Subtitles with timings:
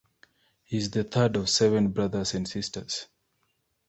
[0.63, 3.05] He is the third of seven brothers and sisters.